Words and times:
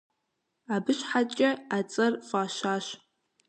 Абы 0.73 0.91
щхьэкӀэ 0.97 1.49
а 1.75 1.79
цӀэр 1.91 2.13
фӀащащ. 2.27 2.85